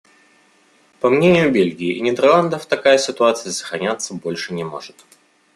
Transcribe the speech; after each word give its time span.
По 0.99 1.11
мнению 1.11 1.51
Бельгии 1.51 1.95
и 1.95 2.01
Нидерландов, 2.01 2.65
такая 2.65 2.97
ситуация 2.97 3.51
сохраняться 3.51 4.15
больше 4.15 4.51
не 4.51 4.63
может. 4.63 4.95